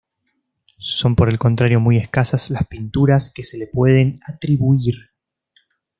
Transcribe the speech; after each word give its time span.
Son 0.79 1.15
por 1.15 1.29
el 1.29 1.37
contrario 1.37 1.79
muy 1.79 1.97
escasas 1.97 2.49
las 2.49 2.65
pinturas 2.65 3.31
que 3.31 3.43
se 3.43 3.59
le 3.59 3.67
pueden 3.67 4.19
atribuir. 4.25 4.95